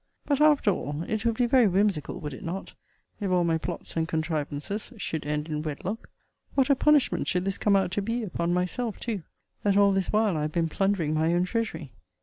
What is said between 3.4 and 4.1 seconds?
my plots and